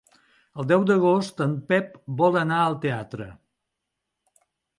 [0.61, 1.91] El deu d'agost en Pep
[2.23, 3.29] vol anar al teatre.